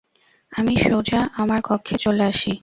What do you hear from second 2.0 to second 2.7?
চলে আসি।